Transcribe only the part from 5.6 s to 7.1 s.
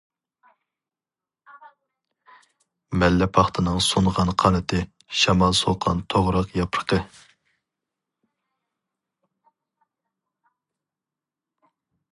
سوققان توغراق ياپرىقى.